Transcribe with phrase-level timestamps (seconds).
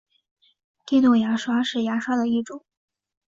[0.87, 2.65] 电动牙刷是牙刷的一种。